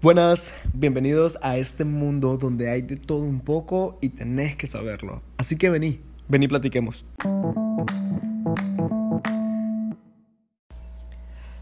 Buenas, 0.00 0.52
bienvenidos 0.72 1.38
a 1.42 1.56
este 1.56 1.84
mundo 1.84 2.38
donde 2.38 2.70
hay 2.70 2.82
de 2.82 2.94
todo 2.94 3.24
un 3.24 3.40
poco 3.40 3.98
y 4.00 4.10
tenés 4.10 4.54
que 4.54 4.68
saberlo. 4.68 5.22
Así 5.38 5.56
que 5.56 5.70
vení, 5.70 6.00
vení 6.28 6.46
platiquemos. 6.46 7.04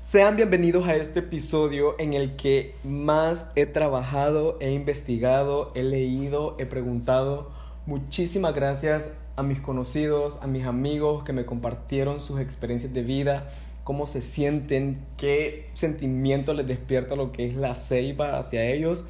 Sean 0.03 0.37
bienvenidos 0.37 0.87
a 0.87 0.96
este 0.96 1.21
episodio 1.21 1.99
en 1.99 2.12
el 2.12 2.37
que 2.37 2.75
más 2.85 3.51
he 3.57 3.64
trabajado, 3.64 4.59
he 4.61 4.73
investigado, 4.73 5.73
he 5.75 5.83
leído, 5.83 6.57
he 6.59 6.67
preguntado. 6.67 7.51
Muchísimas 7.87 8.55
gracias 8.55 9.17
a 9.37 9.43
mis 9.43 9.63
conocidos, 9.63 10.39
a 10.43 10.47
mis 10.47 10.67
amigos 10.67 11.25
que 11.25 11.33
me 11.33 11.47
compartieron 11.47 12.21
sus 12.21 12.39
experiencias 12.39 12.93
de 12.93 13.01
vida 13.01 13.51
cómo 13.87 14.09
se 14.09 14.21
sienten, 14.21 14.99
qué 15.17 15.71
sentimiento 15.75 16.55
les 16.55 16.66
despierta 16.66 17.15
lo 17.15 17.30
que 17.30 17.47
es 17.47 17.55
la 17.55 17.77
ceiba 17.77 18.37
hacia 18.37 18.69
ellos. 18.69 19.05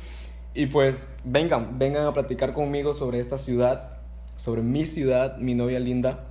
Y 0.53 0.67
pues 0.67 1.09
vengan, 1.25 1.79
vengan 1.79 2.05
a 2.05 2.13
platicar 2.13 2.53
conmigo 2.53 2.93
sobre 2.93 3.19
esta 3.19 3.39
ciudad, 3.39 4.01
sobre 4.37 4.61
mi 4.61 4.85
ciudad, 4.85 5.39
mi 5.39 5.55
novia 5.55 5.81
linda. 5.81 6.27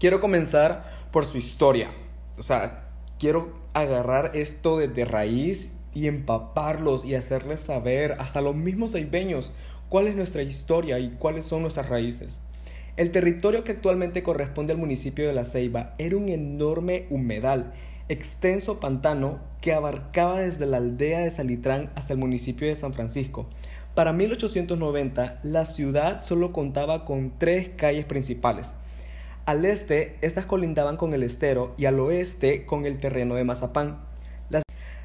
Quiero 0.00 0.20
comenzar 0.20 1.06
por 1.12 1.24
su 1.24 1.38
historia. 1.38 1.92
O 2.36 2.42
sea, 2.42 2.88
quiero 3.20 3.52
agarrar 3.74 4.32
esto 4.34 4.78
desde 4.78 5.04
raíz 5.04 5.72
y 5.94 6.08
empaparlos 6.08 7.04
y 7.04 7.14
hacerles 7.14 7.60
saber, 7.60 8.16
hasta 8.18 8.40
los 8.40 8.56
mismos 8.56 8.90
ceibeños, 8.90 9.52
cuál 9.88 10.08
es 10.08 10.16
nuestra 10.16 10.42
historia 10.42 10.98
y 10.98 11.10
cuáles 11.10 11.46
son 11.46 11.62
nuestras 11.62 11.88
raíces. 11.88 12.40
El 12.94 13.10
territorio 13.10 13.64
que 13.64 13.72
actualmente 13.72 14.22
corresponde 14.22 14.74
al 14.74 14.78
municipio 14.78 15.26
de 15.26 15.32
La 15.32 15.46
Ceiba 15.46 15.94
era 15.96 16.14
un 16.14 16.28
enorme 16.28 17.06
humedal, 17.08 17.72
extenso 18.10 18.80
pantano 18.80 19.38
que 19.62 19.72
abarcaba 19.72 20.40
desde 20.40 20.66
la 20.66 20.76
aldea 20.76 21.20
de 21.20 21.30
Salitrán 21.30 21.90
hasta 21.94 22.12
el 22.12 22.18
municipio 22.18 22.68
de 22.68 22.76
San 22.76 22.92
Francisco. 22.92 23.46
Para 23.94 24.12
1890, 24.12 25.40
la 25.42 25.64
ciudad 25.64 26.22
solo 26.22 26.52
contaba 26.52 27.06
con 27.06 27.32
tres 27.38 27.70
calles 27.78 28.04
principales. 28.04 28.74
Al 29.46 29.64
este, 29.64 30.18
estas 30.20 30.44
colindaban 30.44 30.98
con 30.98 31.14
el 31.14 31.22
estero 31.22 31.74
y 31.78 31.86
al 31.86 31.98
oeste 31.98 32.66
con 32.66 32.84
el 32.84 33.00
terreno 33.00 33.36
de 33.36 33.44
Mazapán. 33.44 34.00
Las, 34.50 34.64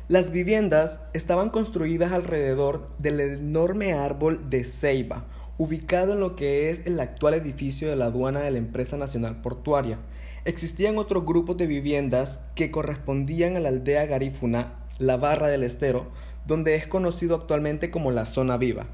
las 0.09 0.31
viviendas 0.31 1.01
estaban 1.13 1.51
construidas 1.51 2.11
alrededor 2.11 2.89
del 2.99 3.21
enorme 3.21 3.93
árbol 3.93 4.49
de 4.49 4.65
ceiba, 4.65 5.23
ubicado 5.57 6.13
en 6.13 6.19
lo 6.19 6.35
que 6.35 6.69
es 6.69 6.85
el 6.85 6.99
actual 6.99 7.33
edificio 7.33 7.89
de 7.89 7.95
la 7.95 8.05
aduana 8.05 8.41
de 8.41 8.51
la 8.51 8.59
Empresa 8.59 8.97
Nacional 8.97 9.41
Portuaria. 9.41 9.97
Existían 10.45 10.97
otros 10.97 11.25
grupos 11.25 11.57
de 11.57 11.67
viviendas 11.67 12.41
que 12.55 12.71
correspondían 12.71 13.55
a 13.55 13.59
la 13.59 13.69
aldea 13.69 14.05
Garífuna, 14.05 14.73
la 14.99 15.17
Barra 15.17 15.47
del 15.47 15.63
Estero, 15.63 16.07
donde 16.45 16.75
es 16.75 16.87
conocido 16.87 17.35
actualmente 17.35 17.91
como 17.91 18.11
la 18.11 18.25
Zona 18.25 18.57
Viva. 18.57 18.85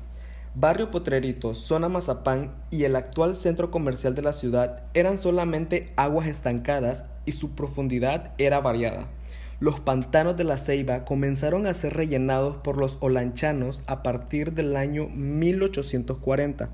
Barrio 0.55 0.91
Potrerito, 0.91 1.53
Zona 1.53 1.89
Mazapán 1.89 2.53
y 2.71 2.83
el 2.83 2.95
actual 2.95 3.35
centro 3.35 3.71
comercial 3.71 4.15
de 4.15 4.21
la 4.21 4.33
ciudad 4.33 4.83
eran 4.93 5.17
solamente 5.17 5.91
aguas 5.95 6.27
estancadas 6.27 7.05
y 7.25 7.33
su 7.33 7.55
profundidad 7.55 8.33
era 8.37 8.59
variada 8.59 9.07
los 9.63 9.79
pantanos 9.79 10.35
de 10.35 10.43
la 10.43 10.57
Ceiba 10.57 11.05
comenzaron 11.05 11.67
a 11.67 11.73
ser 11.73 11.93
rellenados 11.93 12.57
por 12.57 12.77
los 12.77 12.97
olanchanos 12.99 13.81
a 13.87 14.03
partir 14.03 14.51
del 14.51 14.75
año 14.75 15.07
1840. 15.07 16.69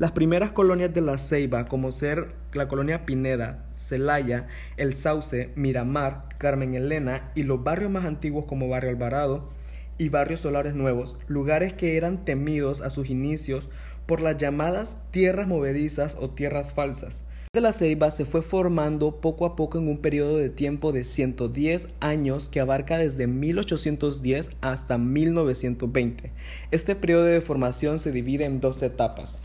Las 0.00 0.10
primeras 0.10 0.50
colonias 0.50 0.92
de 0.92 1.02
la 1.02 1.18
Ceiba, 1.18 1.66
como 1.66 1.92
ser 1.92 2.34
la 2.52 2.66
colonia 2.66 3.06
Pineda, 3.06 3.64
Celaya, 3.72 4.48
El 4.76 4.96
Sauce, 4.96 5.52
Miramar, 5.54 6.24
Carmen 6.38 6.74
Elena 6.74 7.30
y 7.36 7.44
los 7.44 7.62
barrios 7.62 7.92
más 7.92 8.06
antiguos 8.06 8.46
como 8.46 8.68
Barrio 8.68 8.90
Alvarado 8.90 9.48
y 9.96 10.08
Barrios 10.08 10.40
Solares 10.40 10.74
Nuevos, 10.74 11.16
lugares 11.28 11.74
que 11.74 11.96
eran 11.96 12.24
temidos 12.24 12.80
a 12.80 12.90
sus 12.90 13.08
inicios 13.08 13.68
por 14.04 14.20
las 14.20 14.36
llamadas 14.36 14.98
tierras 15.12 15.46
movedizas 15.46 16.16
o 16.20 16.30
tierras 16.30 16.72
falsas 16.72 17.24
de 17.54 17.60
la 17.60 17.72
ceiba 17.72 18.10
se 18.10 18.24
fue 18.24 18.40
formando 18.40 19.16
poco 19.16 19.44
a 19.44 19.56
poco 19.56 19.76
en 19.76 19.86
un 19.86 19.98
periodo 19.98 20.38
de 20.38 20.48
tiempo 20.48 20.90
de 20.90 21.04
110 21.04 21.90
años 22.00 22.48
que 22.48 22.60
abarca 22.60 22.96
desde 22.96 23.26
1810 23.26 24.52
hasta 24.62 24.96
1920. 24.96 26.32
Este 26.70 26.96
periodo 26.96 27.24
de 27.24 27.42
formación 27.42 27.98
se 27.98 28.10
divide 28.10 28.46
en 28.46 28.60
dos 28.60 28.82
etapas. 28.82 29.42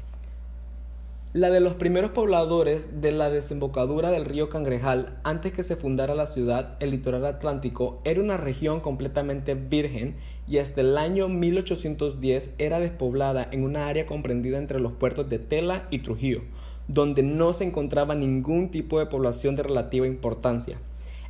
La 1.33 1.49
de 1.49 1.59
los 1.59 1.73
primeros 1.73 2.11
pobladores 2.11 3.01
de 3.01 3.11
la 3.11 3.29
desembocadura 3.29 4.09
del 4.09 4.23
río 4.23 4.47
Cangrejal, 4.49 5.17
antes 5.25 5.51
que 5.51 5.63
se 5.63 5.75
fundara 5.75 6.15
la 6.15 6.27
ciudad, 6.27 6.77
el 6.79 6.91
litoral 6.91 7.25
atlántico 7.25 7.99
era 8.05 8.21
una 8.21 8.37
región 8.37 8.79
completamente 8.79 9.53
virgen 9.53 10.15
y 10.47 10.59
hasta 10.59 10.79
el 10.79 10.97
año 10.97 11.27
1810 11.27 12.55
era 12.57 12.79
despoblada 12.79 13.49
en 13.51 13.65
una 13.65 13.87
área 13.87 14.05
comprendida 14.05 14.59
entre 14.59 14.79
los 14.79 14.93
puertos 14.93 15.29
de 15.29 15.39
Tela 15.39 15.87
y 15.91 15.99
Trujillo 15.99 16.43
donde 16.87 17.23
no 17.23 17.53
se 17.53 17.63
encontraba 17.63 18.15
ningún 18.15 18.69
tipo 18.69 18.99
de 18.99 19.05
población 19.05 19.55
de 19.55 19.63
relativa 19.63 20.07
importancia. 20.07 20.77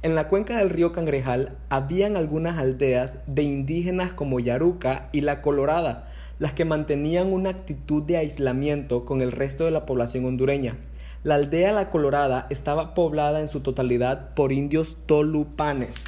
En 0.03 0.13
la 0.13 0.27
cuenca 0.27 0.59
del 0.59 0.69
río 0.69 0.91
Cangrejal 0.91 1.57
habían 1.69 2.15
algunas 2.15 2.59
aldeas 2.59 3.17
de 3.25 3.41
indígenas 3.41 4.13
como 4.13 4.39
Yaruca 4.39 5.09
y 5.11 5.21
La 5.21 5.41
Colorada, 5.41 6.11
las 6.37 6.53
que 6.53 6.65
mantenían 6.65 7.33
una 7.33 7.49
actitud 7.49 8.03
de 8.03 8.17
aislamiento 8.17 9.05
con 9.05 9.21
el 9.21 9.31
resto 9.31 9.65
de 9.65 9.71
la 9.71 9.87
población 9.87 10.25
hondureña. 10.25 10.77
La 11.23 11.35
aldea 11.35 11.71
La 11.71 11.89
Colorada 11.89 12.45
estaba 12.51 12.93
poblada 12.93 13.41
en 13.41 13.47
su 13.47 13.61
totalidad 13.61 14.35
por 14.35 14.51
indios 14.51 14.97
tolupanes. 15.07 16.03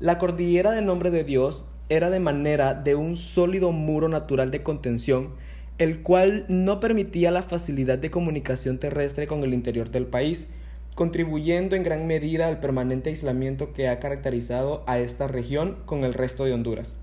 La 0.00 0.18
cordillera 0.18 0.72
de 0.72 0.82
Nombre 0.82 1.12
de 1.12 1.22
Dios 1.22 1.66
era 1.88 2.10
de 2.10 2.18
manera 2.18 2.74
de 2.74 2.96
un 2.96 3.16
sólido 3.16 3.70
muro 3.70 4.08
natural 4.08 4.50
de 4.50 4.64
contención 4.64 5.30
el 5.78 6.02
cual 6.02 6.44
no 6.48 6.78
permitía 6.78 7.30
la 7.30 7.42
facilidad 7.42 7.98
de 7.98 8.10
comunicación 8.10 8.78
terrestre 8.78 9.26
con 9.26 9.42
el 9.42 9.54
interior 9.54 9.90
del 9.90 10.06
país, 10.06 10.46
contribuyendo 10.94 11.74
en 11.74 11.82
gran 11.82 12.06
medida 12.06 12.46
al 12.46 12.60
permanente 12.60 13.10
aislamiento 13.10 13.72
que 13.72 13.88
ha 13.88 13.98
caracterizado 13.98 14.84
a 14.86 14.98
esta 14.98 15.26
región 15.26 15.78
con 15.86 16.04
el 16.04 16.14
resto 16.14 16.44
de 16.44 16.52
Honduras. 16.52 16.96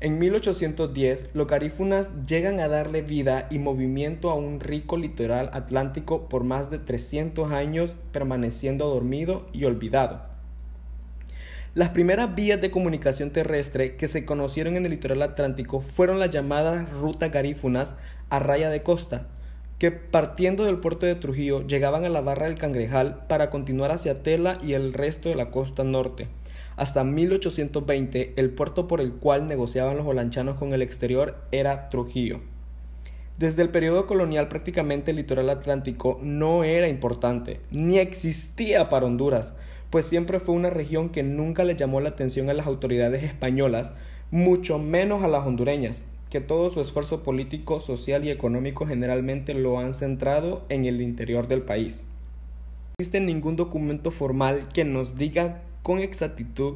En 0.00 0.20
1810, 0.20 1.30
los 1.34 1.48
garífunas 1.48 2.12
llegan 2.22 2.60
a 2.60 2.68
darle 2.68 3.02
vida 3.02 3.48
y 3.50 3.58
movimiento 3.58 4.30
a 4.30 4.36
un 4.36 4.60
rico 4.60 4.96
litoral 4.96 5.50
atlántico 5.52 6.28
por 6.28 6.44
más 6.44 6.70
de 6.70 6.78
300 6.78 7.50
años 7.50 7.96
permaneciendo 8.12 8.86
dormido 8.86 9.46
y 9.52 9.64
olvidado. 9.64 10.37
Las 11.74 11.90
primeras 11.90 12.34
vías 12.34 12.60
de 12.62 12.70
comunicación 12.70 13.30
terrestre 13.30 13.96
que 13.96 14.08
se 14.08 14.24
conocieron 14.24 14.76
en 14.76 14.86
el 14.86 14.90
litoral 14.90 15.20
atlántico 15.20 15.80
fueron 15.80 16.18
las 16.18 16.30
llamadas 16.30 16.90
rutas 16.90 17.30
garífunas 17.30 17.98
a 18.30 18.38
raya 18.38 18.70
de 18.70 18.82
costa, 18.82 19.26
que 19.78 19.90
partiendo 19.90 20.64
del 20.64 20.78
puerto 20.78 21.04
de 21.04 21.14
Trujillo 21.14 21.66
llegaban 21.66 22.06
a 22.06 22.08
la 22.08 22.22
barra 22.22 22.48
del 22.48 22.58
Cangrejal 22.58 23.26
para 23.28 23.50
continuar 23.50 23.90
hacia 23.90 24.22
Tela 24.22 24.58
y 24.62 24.72
el 24.72 24.94
resto 24.94 25.28
de 25.28 25.34
la 25.34 25.50
costa 25.50 25.84
norte. 25.84 26.28
Hasta 26.76 27.04
1820 27.04 28.32
el 28.36 28.50
puerto 28.50 28.88
por 28.88 29.02
el 29.02 29.12
cual 29.12 29.46
negociaban 29.46 29.98
los 29.98 30.06
holanchanos 30.06 30.56
con 30.56 30.72
el 30.72 30.80
exterior 30.80 31.36
era 31.52 31.90
Trujillo. 31.90 32.40
Desde 33.36 33.62
el 33.62 33.68
periodo 33.68 34.06
colonial 34.06 34.48
prácticamente 34.48 35.10
el 35.10 35.18
litoral 35.18 35.50
atlántico 35.50 36.18
no 36.22 36.64
era 36.64 36.88
importante, 36.88 37.60
ni 37.70 37.98
existía 37.98 38.88
para 38.88 39.06
Honduras, 39.06 39.54
pues 39.90 40.06
siempre 40.06 40.40
fue 40.40 40.54
una 40.54 40.70
región 40.70 41.08
que 41.08 41.22
nunca 41.22 41.64
le 41.64 41.76
llamó 41.76 42.00
la 42.00 42.10
atención 42.10 42.50
a 42.50 42.54
las 42.54 42.66
autoridades 42.66 43.24
españolas, 43.24 43.94
mucho 44.30 44.78
menos 44.78 45.22
a 45.22 45.28
las 45.28 45.46
hondureñas, 45.46 46.04
que 46.30 46.40
todo 46.40 46.70
su 46.70 46.80
esfuerzo 46.80 47.22
político, 47.22 47.80
social 47.80 48.24
y 48.24 48.30
económico 48.30 48.86
generalmente 48.86 49.54
lo 49.54 49.78
han 49.78 49.94
centrado 49.94 50.64
en 50.68 50.84
el 50.84 51.00
interior 51.00 51.48
del 51.48 51.62
país. 51.62 52.04
No 52.04 53.02
existe 53.02 53.20
ningún 53.20 53.56
documento 53.56 54.10
formal 54.10 54.68
que 54.74 54.84
nos 54.84 55.16
diga 55.16 55.62
con 55.82 56.00
exactitud 56.00 56.74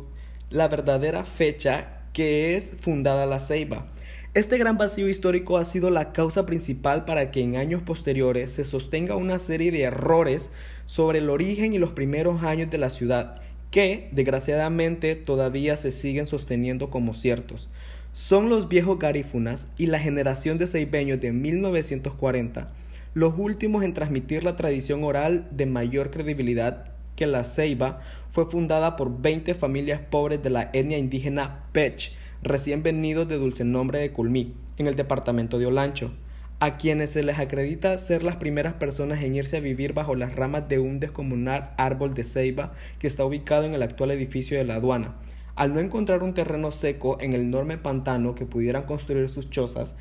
la 0.51 0.69
verdadera 0.69 1.25
fecha 1.25 2.03
que 2.13 2.57
es 2.57 2.77
fundada 2.81 3.27
la 3.27 3.41
Ceiba, 3.41 3.87
este 4.35 4.57
gran 4.57 4.79
vacío 4.79 5.11
histórico 5.11 5.59
ha 5.59 5.67
sido 5.67 5.91
la 5.91 6.15
causa 6.15 6.47
principal 6.47 7.05
para 7.05 7.31
que 7.31 7.43
en 7.43 7.57
años 7.57 7.83
posteriores 7.83 8.51
se 8.53 8.65
sostenga 8.65 9.15
una 9.15 9.39
serie 9.39 9.71
de 9.71 9.83
errores 9.83 10.49
sobre 10.85 11.19
el 11.19 11.31
origen 11.31 11.75
y 11.75 11.79
los 11.79 11.91
primeros 11.91 12.43
años 12.43 12.71
de 12.71 12.79
la 12.79 12.91
ciudad, 12.91 13.41
que, 13.71 14.09
desgraciadamente, 14.13 15.17
todavía 15.17 15.77
se 15.77 15.93
siguen 15.93 16.27
sosteniendo 16.27 16.91
como 16.91 17.15
ciertos. 17.15 17.69
Son 18.13 18.49
los 18.49 18.69
viejos 18.69 18.99
garífunas 18.99 19.69
y 19.79 19.87
la 19.87 19.99
generación 19.99 20.59
de 20.59 20.67
ceibeños 20.67 21.21
de 21.21 21.33
1940 21.33 22.73
los 23.15 23.35
últimos 23.37 23.85
en 23.85 23.93
transmitir 23.93 24.43
la 24.43 24.57
tradición 24.57 25.05
oral 25.05 25.47
de 25.51 25.67
mayor 25.67 26.11
credibilidad 26.11 26.87
que 27.15 27.27
la 27.27 27.45
ceiba 27.45 28.01
fue 28.31 28.47
fundada 28.47 28.97
por 28.97 29.21
20 29.21 29.53
familias 29.53 30.01
pobres 30.01 30.43
de 30.43 30.49
la 30.49 30.71
etnia 30.73 30.97
indígena 30.97 31.65
Pech, 31.73 32.15
recién 32.43 32.83
venidos 32.83 33.29
de 33.29 33.37
dulce 33.37 33.65
nombre 33.65 33.99
de 33.99 34.13
Culmí, 34.13 34.55
en 34.79 34.87
el 34.87 34.97
departamento 34.97 35.59
de 35.59 35.67
Olancho, 35.67 36.13
a 36.63 36.77
quienes 36.77 37.11
se 37.11 37.25
les 37.25 37.41
acredita 37.41 37.99
ser 37.99 38.23
las 38.23 38.37
primeras 38.37 38.75
personas 38.75 39.21
en 39.25 39.35
irse 39.35 39.57
a 39.57 39.61
vivir 39.61 39.95
bajo 39.95 40.15
las 40.15 40.37
ramas 40.37 40.69
de 40.69 40.79
un 40.79 41.01
descomunal 41.01 41.71
árbol 41.77 42.15
de 42.15 42.23
ceiba 42.23 42.73
que 43.01 43.09
está 43.09 43.25
ubicado 43.25 43.65
en 43.65 43.75
el 43.75 43.83
actual 43.83 44.13
edificio 44.13 44.57
de 44.57 44.63
la 44.63 44.77
aduana, 44.77 45.17
Al 45.57 45.75
no 45.75 45.81
encontrar 45.81 46.23
un 46.23 46.35
terreno 46.35 46.71
seco 46.71 47.19
en 47.21 47.33
el 47.33 47.41
enorme 47.41 47.79
pantano 47.79 48.37
que 48.37 48.47
pudieran 48.47 48.85
construir 48.85 49.29
sus 49.29 49.51
chozas, 49.51 49.99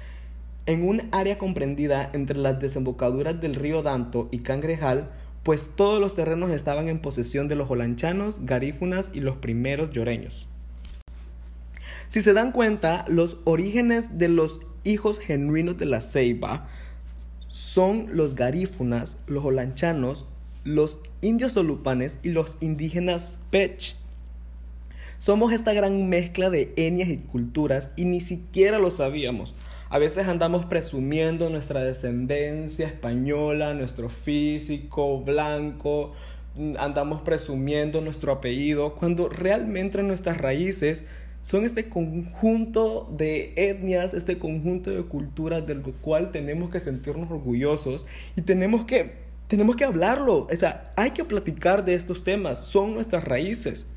en 0.67 0.87
un 0.87 1.09
área 1.11 1.39
comprendida 1.39 2.11
entre 2.13 2.37
las 2.37 2.59
desembocaduras 2.59 3.41
del 3.41 3.55
río 3.55 3.81
Danto 3.81 4.29
y 4.29 4.41
Cangrejal, 4.41 5.09
pues 5.41 5.71
todos 5.75 5.99
los 5.99 6.13
terrenos 6.13 6.51
estaban 6.51 6.89
en 6.89 6.99
posesión 6.99 7.47
de 7.47 7.55
los 7.55 7.71
holanchanos, 7.71 8.45
garífunas 8.45 9.09
y 9.15 9.21
los 9.21 9.37
primeros 9.37 9.89
lloreños. 9.89 10.47
Si 12.07 12.21
se 12.21 12.33
dan 12.33 12.51
cuenta, 12.51 13.03
los 13.07 13.39
orígenes 13.45 14.19
de 14.19 14.27
los 14.27 14.59
hijos 14.83 15.19
genuinos 15.19 15.78
de 15.78 15.86
la 15.86 16.01
ceiba 16.01 16.68
son 17.48 18.07
los 18.12 18.36
garífunas, 18.36 19.24
los 19.28 19.44
holanchanos, 19.44 20.25
los 20.63 21.00
indios 21.22 21.54
solupanes 21.54 22.18
y 22.24 22.30
los 22.30 22.57
indígenas 22.62 23.39
pech. 23.50 23.95
Somos 25.18 25.54
esta 25.54 25.74
gran 25.74 26.10
mezcla 26.10 26.50
de 26.50 26.74
etnias 26.75 27.10
y 27.10 27.18
culturas 27.18 27.92
y 27.95 28.06
ni 28.06 28.22
siquiera 28.22 28.80
lo 28.80 28.89
sabíamos. 28.89 29.54
A 29.89 30.00
veces 30.00 30.28
andamos 30.28 30.66
presumiendo 30.66 31.50
nuestra 31.50 31.83
descendencia 31.83 32.88
española, 32.88 33.74
nuestro 33.74 34.10
físico 34.10 35.19
blanco, 35.19 36.13
andamos 36.80 37.22
presumiendo 37.22 38.01
nuestro 38.01 38.31
apellido, 38.31 38.95
cuando 38.95 39.30
realmente 39.30 40.01
nuestras 40.04 40.38
raíces 40.38 41.06
son 41.41 41.65
este 41.65 41.89
conjunto 41.89 43.11
de 43.17 43.53
etnias, 43.55 44.13
este 44.13 44.38
conjunto 44.38 44.91
de 44.91 45.03
culturas 45.03 45.65
del 45.65 45.81
cual 45.81 46.31
tenemos 46.31 46.69
que 46.69 46.79
sentirnos 46.79 47.31
orgullosos 47.31 48.05
y 48.35 48.41
tenemos 48.41 48.85
que, 48.85 49.13
tenemos 49.47 49.75
que 49.75 49.85
hablarlo. 49.85 50.47
O 50.51 50.57
sea, 50.57 50.93
hay 50.95 51.11
que 51.11 51.25
platicar 51.25 51.83
de 51.83 51.95
estos 51.95 52.23
temas, 52.23 52.65
son 52.65 52.93
nuestras 52.93 53.23
raíces. 53.23 53.88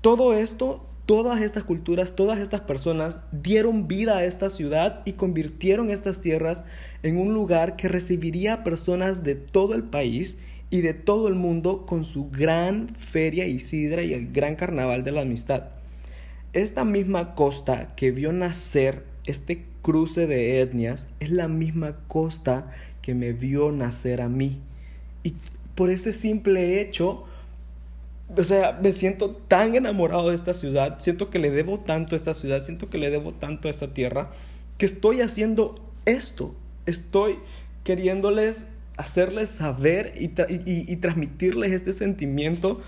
Todo 0.00 0.32
esto, 0.34 0.86
todas 1.04 1.42
estas 1.42 1.64
culturas, 1.64 2.14
todas 2.14 2.38
estas 2.38 2.60
personas 2.60 3.18
dieron 3.32 3.88
vida 3.88 4.18
a 4.18 4.24
esta 4.24 4.50
ciudad 4.50 5.02
y 5.04 5.14
convirtieron 5.14 5.90
estas 5.90 6.20
tierras 6.20 6.62
en 7.02 7.18
un 7.18 7.34
lugar 7.34 7.74
que 7.74 7.88
recibiría 7.88 8.54
a 8.54 8.64
personas 8.64 9.24
de 9.24 9.34
todo 9.34 9.74
el 9.74 9.82
país 9.82 10.38
y 10.70 10.82
de 10.82 10.94
todo 10.94 11.26
el 11.26 11.34
mundo 11.34 11.84
con 11.86 12.04
su 12.04 12.30
gran 12.30 12.94
feria 12.94 13.48
y 13.48 13.58
sidra 13.58 14.02
y 14.02 14.14
el 14.14 14.32
gran 14.32 14.54
carnaval 14.54 15.02
de 15.02 15.10
la 15.10 15.22
amistad. 15.22 15.70
Esta 16.52 16.84
misma 16.84 17.36
costa 17.36 17.94
que 17.94 18.10
vio 18.10 18.32
nacer 18.32 19.04
este 19.24 19.64
cruce 19.82 20.26
de 20.26 20.60
etnias 20.60 21.06
es 21.20 21.30
la 21.30 21.46
misma 21.46 21.96
costa 22.08 22.72
que 23.02 23.14
me 23.14 23.32
vio 23.32 23.70
nacer 23.70 24.20
a 24.20 24.28
mí. 24.28 24.60
Y 25.22 25.34
por 25.76 25.90
ese 25.90 26.12
simple 26.12 26.80
hecho, 26.80 27.24
o 28.36 28.42
sea, 28.42 28.78
me 28.82 28.90
siento 28.90 29.30
tan 29.30 29.76
enamorado 29.76 30.30
de 30.30 30.34
esta 30.34 30.52
ciudad, 30.52 30.98
siento 30.98 31.30
que 31.30 31.38
le 31.38 31.52
debo 31.52 31.78
tanto 31.78 32.14
a 32.14 32.18
esta 32.18 32.34
ciudad, 32.34 32.64
siento 32.64 32.90
que 32.90 32.98
le 32.98 33.10
debo 33.10 33.32
tanto 33.32 33.68
a 33.68 33.70
esta 33.70 33.94
tierra, 33.94 34.30
que 34.76 34.86
estoy 34.86 35.20
haciendo 35.20 35.80
esto. 36.04 36.54
Estoy 36.84 37.38
queriéndoles 37.84 38.66
hacerles 38.96 39.50
saber 39.50 40.14
y, 40.18 40.32
y 40.56 40.96
transmitirles 40.96 41.72
este 41.72 41.92
sentimiento 41.92 42.80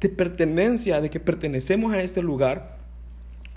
de 0.00 0.08
pertenencia, 0.08 1.02
de 1.02 1.10
que 1.10 1.20
pertenecemos 1.20 1.92
a 1.92 2.02
este 2.02 2.22
lugar 2.22 2.81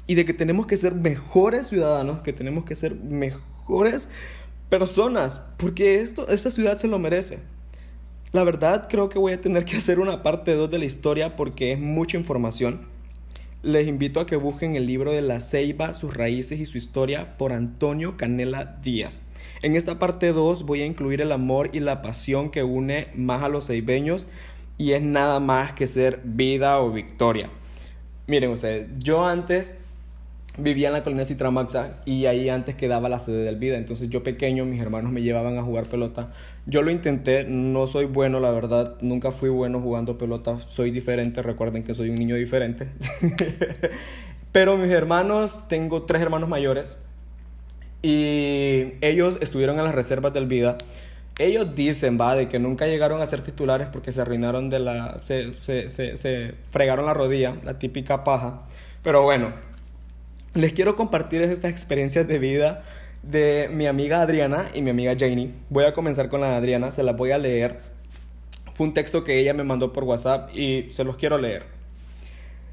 y 0.07 0.15
de 0.15 0.25
que 0.25 0.33
tenemos 0.33 0.67
que 0.67 0.77
ser 0.77 0.93
mejores 0.93 1.67
ciudadanos, 1.67 2.21
que 2.21 2.33
tenemos 2.33 2.65
que 2.65 2.75
ser 2.75 2.95
mejores 2.95 4.07
personas, 4.69 5.41
porque 5.57 6.01
esto, 6.01 6.27
esta 6.29 6.51
ciudad 6.51 6.77
se 6.77 6.87
lo 6.87 6.99
merece. 6.99 7.39
La 8.31 8.43
verdad 8.43 8.87
creo 8.89 9.09
que 9.09 9.19
voy 9.19 9.33
a 9.33 9.41
tener 9.41 9.65
que 9.65 9.77
hacer 9.77 9.99
una 9.99 10.23
parte 10.23 10.53
2 10.53 10.69
de 10.69 10.79
la 10.79 10.85
historia 10.85 11.35
porque 11.35 11.71
es 11.71 11.79
mucha 11.79 12.17
información. 12.17 12.93
Les 13.63 13.87
invito 13.87 14.19
a 14.19 14.27
que 14.27 14.35
busquen 14.35 14.75
el 14.75 14.85
libro 14.85 15.11
de 15.11 15.23
La 15.23 15.41
Ceiba, 15.41 15.95
sus 15.95 16.13
raíces 16.13 16.59
y 16.59 16.67
su 16.67 16.77
historia 16.77 17.35
por 17.37 17.51
Antonio 17.51 18.15
Canela 18.15 18.77
Díaz. 18.83 19.23
En 19.63 19.75
esta 19.75 19.97
parte 19.97 20.33
2 20.33 20.63
voy 20.63 20.81
a 20.81 20.85
incluir 20.85 21.21
el 21.21 21.31
amor 21.31 21.71
y 21.73 21.79
la 21.79 22.03
pasión 22.03 22.51
que 22.51 22.63
une 22.63 23.07
más 23.15 23.41
a 23.41 23.49
los 23.49 23.67
ceibeños 23.67 24.27
y 24.77 24.91
es 24.91 25.01
nada 25.01 25.39
más 25.39 25.73
que 25.73 25.87
ser 25.87 26.21
vida 26.23 26.79
o 26.79 26.91
victoria. 26.91 27.49
Miren 28.27 28.51
ustedes, 28.51 28.89
yo 28.99 29.25
antes 29.25 29.79
vivía 30.57 30.87
en 30.87 30.93
la 30.93 31.03
colonia 31.03 31.25
Citramaxa 31.25 31.97
y 32.05 32.25
ahí 32.25 32.49
antes 32.49 32.75
quedaba 32.75 33.09
la 33.09 33.19
sede 33.19 33.43
del 33.43 33.57
Vida. 33.57 33.77
Entonces 33.77 34.09
yo 34.09 34.23
pequeño, 34.23 34.65
mis 34.65 34.81
hermanos 34.81 35.11
me 35.11 35.21
llevaban 35.21 35.57
a 35.57 35.61
jugar 35.61 35.85
pelota. 35.85 36.31
Yo 36.65 36.81
lo 36.81 36.91
intenté, 36.91 37.45
no 37.45 37.87
soy 37.87 38.05
bueno, 38.05 38.39
la 38.39 38.51
verdad, 38.51 38.95
nunca 39.01 39.31
fui 39.31 39.49
bueno 39.49 39.79
jugando 39.81 40.17
pelota. 40.17 40.59
Soy 40.67 40.91
diferente, 40.91 41.41
recuerden 41.41 41.83
que 41.83 41.93
soy 41.93 42.09
un 42.09 42.15
niño 42.15 42.35
diferente. 42.35 42.89
Pero 44.51 44.77
mis 44.77 44.91
hermanos, 44.91 45.67
tengo 45.67 46.03
tres 46.03 46.21
hermanos 46.21 46.47
mayores 46.47 46.95
y 48.01 48.93
ellos 49.01 49.37
estuvieron 49.41 49.77
en 49.79 49.85
las 49.85 49.95
reservas 49.95 50.33
del 50.33 50.45
Vida. 50.45 50.77
Ellos 51.37 51.75
dicen, 51.75 52.17
va, 52.19 52.35
de 52.35 52.47
que 52.47 52.59
nunca 52.59 52.87
llegaron 52.87 53.21
a 53.21 53.27
ser 53.27 53.41
titulares 53.41 53.87
porque 53.91 54.13
se 54.13 54.21
arruinaron 54.21 54.69
de 54.69 54.79
la... 54.79 55.19
se, 55.23 55.53
se, 55.55 55.89
se, 55.89 56.15
se 56.15 56.53
fregaron 56.71 57.05
la 57.05 57.13
rodilla, 57.13 57.57
la 57.63 57.77
típica 57.77 58.23
paja. 58.23 58.61
Pero 59.03 59.23
bueno, 59.23 59.51
les 60.55 60.71
quiero 60.71 60.95
compartir 60.95 61.41
estas 61.41 61.69
experiencias 61.69 62.27
de 62.27 62.39
vida 62.39 62.83
de 63.23 63.69
mi 63.71 63.87
amiga 63.87 64.21
Adriana 64.21 64.69
y 64.73 64.81
mi 64.81 64.89
amiga 64.89 65.13
Janie. 65.19 65.51
Voy 65.69 65.83
a 65.83 65.91
comenzar 65.91 66.29
con 66.29 66.39
la 66.39 66.51
de 66.51 66.55
Adriana, 66.55 66.91
se 66.91 67.03
las 67.03 67.17
voy 67.17 67.31
a 67.31 67.37
leer. 67.37 67.79
Fue 68.73 68.87
un 68.87 68.93
texto 68.93 69.25
que 69.25 69.37
ella 69.37 69.53
me 69.53 69.65
mandó 69.65 69.91
por 69.91 70.05
WhatsApp 70.05 70.55
y 70.55 70.87
se 70.91 71.03
los 71.03 71.17
quiero 71.17 71.37
leer. 71.37 71.63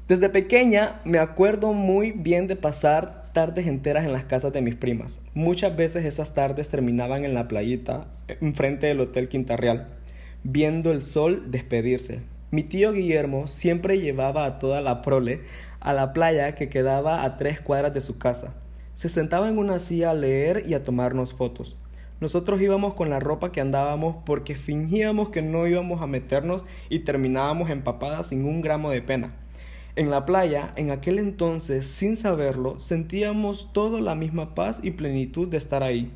Desde 0.07 0.29
pequeña 0.29 1.01
me 1.03 1.19
acuerdo 1.19 1.73
muy 1.73 2.11
bien 2.11 2.47
de 2.47 2.55
pasar 2.55 3.31
tardes 3.33 3.67
enteras 3.67 4.05
en 4.05 4.13
las 4.13 4.23
casas 4.23 4.53
de 4.53 4.61
mis 4.61 4.75
primas. 4.75 5.21
Muchas 5.33 5.75
veces 5.75 6.05
esas 6.05 6.33
tardes 6.33 6.69
terminaban 6.69 7.25
en 7.25 7.33
la 7.33 7.49
playita, 7.49 8.07
enfrente 8.39 8.87
del 8.87 9.01
Hotel 9.01 9.27
Quinta 9.27 9.57
Real, 9.57 9.87
viendo 10.43 10.91
el 10.93 11.01
sol 11.01 11.51
despedirse. 11.51 12.21
Mi 12.51 12.63
tío 12.63 12.93
Guillermo 12.93 13.47
siempre 13.47 13.99
llevaba 13.99 14.45
a 14.45 14.59
toda 14.59 14.79
la 14.79 15.01
prole 15.01 15.41
a 15.83 15.93
la 15.93 16.13
playa 16.13 16.55
que 16.55 16.69
quedaba 16.69 17.23
a 17.23 17.37
tres 17.37 17.59
cuadras 17.59 17.93
de 17.93 18.01
su 18.01 18.17
casa. 18.17 18.55
Se 18.93 19.09
sentaba 19.09 19.49
en 19.49 19.57
una 19.57 19.79
silla 19.79 20.11
a 20.11 20.13
leer 20.15 20.63
y 20.65 20.73
a 20.73 20.83
tomarnos 20.83 21.33
fotos. 21.33 21.75
Nosotros 22.21 22.61
íbamos 22.61 22.93
con 22.93 23.09
la 23.09 23.19
ropa 23.19 23.51
que 23.51 23.59
andábamos 23.59 24.15
porque 24.25 24.55
fingíamos 24.55 25.29
que 25.29 25.41
no 25.41 25.67
íbamos 25.67 26.01
a 26.01 26.07
meternos 26.07 26.63
y 26.89 26.99
terminábamos 26.99 27.69
empapadas 27.69 28.27
sin 28.27 28.45
un 28.45 28.61
gramo 28.61 28.91
de 28.91 29.01
pena. 29.01 29.33
En 29.95 30.09
la 30.09 30.25
playa, 30.25 30.71
en 30.77 30.89
aquel 30.89 31.19
entonces, 31.19 31.85
sin 31.85 32.15
saberlo, 32.15 32.79
sentíamos 32.79 33.71
toda 33.73 33.99
la 33.99 34.15
misma 34.15 34.55
paz 34.55 34.79
y 34.81 34.91
plenitud 34.91 35.49
de 35.49 35.57
estar 35.57 35.83
ahí. 35.83 36.11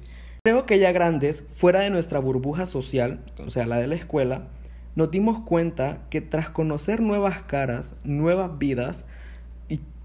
Creo 0.45 0.65
que 0.65 0.79
ya 0.79 0.93
grandes, 0.93 1.47
fuera 1.57 1.81
de 1.81 1.89
nuestra 1.89 2.19
burbuja 2.19 2.65
social, 2.65 3.19
o 3.45 3.49
sea, 3.49 3.67
la 3.67 3.77
de 3.77 3.87
la 3.87 3.95
escuela, 3.95 4.47
nos 4.95 5.11
dimos 5.11 5.43
cuenta 5.43 5.99
que 6.09 6.21
tras 6.21 6.49
conocer 6.49 7.01
nuevas 7.01 7.43
caras, 7.43 7.97
nuevas 8.03 8.57
vidas, 8.57 9.07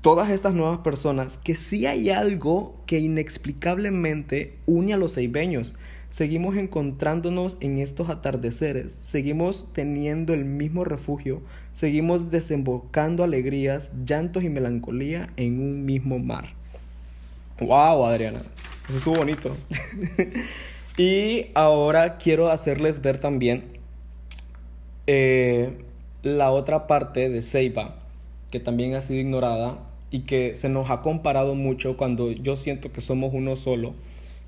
todas 0.02 0.30
estas 0.30 0.52
nuevas 0.52 0.80
personas 0.80 1.38
que 1.38 1.54
sí 1.54 1.86
hay 1.86 2.10
algo 2.10 2.74
que 2.86 2.98
inexplicablemente 2.98 4.56
une 4.66 4.92
a 4.92 4.96
los 4.96 5.14
ceibeños. 5.14 5.74
Seguimos 6.10 6.56
encontrándonos 6.56 7.56
en 7.60 7.78
estos 7.78 8.10
atardeceres, 8.10 8.92
seguimos 8.92 9.68
teniendo 9.72 10.34
el 10.34 10.44
mismo 10.44 10.84
refugio, 10.84 11.40
seguimos 11.72 12.30
desembocando 12.30 13.24
alegrías, 13.24 13.90
llantos 14.04 14.42
y 14.42 14.50
melancolía 14.50 15.30
en 15.36 15.58
un 15.58 15.86
mismo 15.86 16.18
mar. 16.18 16.48
¡Wow, 17.60 18.04
Adriana! 18.04 18.42
Eso 18.88 18.98
estuvo 18.98 19.14
bonito. 19.14 19.56
y 20.98 21.46
ahora 21.54 22.18
quiero 22.18 22.50
hacerles 22.50 23.00
ver 23.00 23.18
también 23.18 23.64
eh, 25.06 25.70
la 26.22 26.50
otra 26.50 26.86
parte 26.88 27.30
de 27.30 27.40
Ceiba, 27.40 27.94
que 28.50 28.60
también 28.60 28.94
ha 28.96 29.00
sido 29.00 29.20
ignorada 29.20 29.78
y 30.12 30.20
que 30.20 30.54
se 30.54 30.68
nos 30.68 30.90
ha 30.90 31.00
comparado 31.00 31.56
mucho 31.56 31.96
cuando 31.96 32.30
yo 32.30 32.56
siento 32.56 32.92
que 32.92 33.00
somos 33.00 33.32
uno 33.34 33.56
solo, 33.56 33.94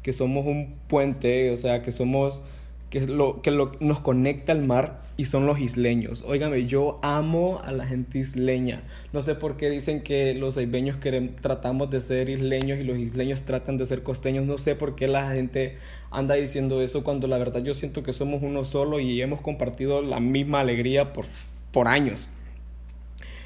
que 0.02 0.12
somos 0.12 0.46
un 0.46 0.76
puente, 0.86 1.50
o 1.50 1.56
sea, 1.56 1.82
que 1.82 1.90
somos 1.90 2.42
que 2.90 3.00
lo 3.08 3.42
que 3.42 3.50
lo, 3.50 3.72
nos 3.80 3.98
conecta 3.98 4.52
al 4.52 4.62
mar 4.62 5.02
y 5.16 5.24
son 5.24 5.46
los 5.46 5.58
isleños. 5.58 6.22
Óigame, 6.26 6.66
yo 6.66 6.96
amo 7.02 7.60
a 7.64 7.72
la 7.72 7.86
gente 7.86 8.18
isleña. 8.18 8.82
No 9.12 9.22
sé 9.22 9.34
por 9.34 9.56
qué 9.56 9.70
dicen 9.70 10.02
que 10.02 10.34
los 10.34 10.56
aibeños 10.58 10.98
tratamos 11.40 11.90
de 11.90 12.00
ser 12.02 12.28
isleños 12.28 12.78
y 12.78 12.84
los 12.84 12.98
isleños 12.98 13.42
tratan 13.42 13.78
de 13.78 13.86
ser 13.86 14.02
costeños. 14.02 14.44
No 14.44 14.58
sé 14.58 14.76
por 14.76 14.94
qué 14.94 15.08
la 15.08 15.32
gente 15.32 15.78
anda 16.10 16.34
diciendo 16.34 16.82
eso 16.82 17.02
cuando 17.02 17.26
la 17.26 17.38
verdad 17.38 17.62
yo 17.62 17.74
siento 17.74 18.02
que 18.02 18.12
somos 18.12 18.42
uno 18.42 18.64
solo 18.64 19.00
y 19.00 19.20
hemos 19.22 19.40
compartido 19.40 20.02
la 20.02 20.20
misma 20.20 20.60
alegría 20.60 21.14
por, 21.14 21.24
por 21.72 21.88
años. 21.88 22.28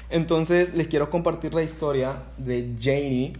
Entonces 0.09 0.73
les 0.73 0.87
quiero 0.87 1.09
compartir 1.09 1.53
la 1.53 1.61
historia 1.61 2.23
de 2.37 2.75
Janie, 2.81 3.33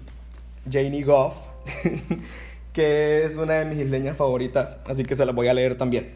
Janie 0.70 1.04
Goff, 1.04 1.36
que 2.74 3.24
es 3.24 3.38
una 3.38 3.56
de 3.56 3.66
mis 3.66 3.80
isleñas 3.80 4.16
favoritas, 4.16 4.82
así 4.88 5.04
que 5.04 5.16
se 5.16 5.26
la 5.26 5.32
voy 5.32 5.48
a 5.48 5.54
leer 5.54 5.78
también. 5.78 6.12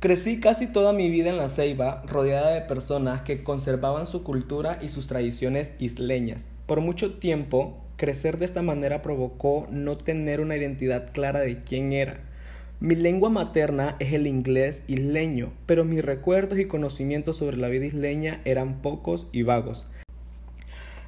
Crecí 0.00 0.38
casi 0.38 0.66
toda 0.66 0.92
mi 0.92 1.10
vida 1.10 1.30
en 1.30 1.38
la 1.38 1.48
Ceiba, 1.48 2.02
rodeada 2.06 2.50
de 2.50 2.60
personas 2.60 3.22
que 3.22 3.42
conservaban 3.42 4.06
su 4.06 4.22
cultura 4.22 4.78
y 4.82 4.90
sus 4.90 5.08
tradiciones 5.08 5.72
isleñas. 5.80 6.50
Por 6.66 6.80
mucho 6.80 7.14
tiempo, 7.14 7.78
crecer 7.96 8.38
de 8.38 8.44
esta 8.44 8.62
manera 8.62 9.02
provocó 9.02 9.66
no 9.70 9.96
tener 9.96 10.40
una 10.40 10.56
identidad 10.56 11.10
clara 11.12 11.40
de 11.40 11.64
quién 11.64 11.92
era. 11.92 12.20
Mi 12.80 12.94
lengua 12.94 13.28
materna 13.28 13.96
es 13.98 14.12
el 14.12 14.28
inglés 14.28 14.84
isleño, 14.86 15.50
pero 15.66 15.84
mis 15.84 16.04
recuerdos 16.04 16.60
y 16.60 16.66
conocimientos 16.66 17.36
sobre 17.36 17.56
la 17.56 17.66
vida 17.66 17.86
isleña 17.86 18.40
eran 18.44 18.82
pocos 18.82 19.26
y 19.32 19.42
vagos. 19.42 19.90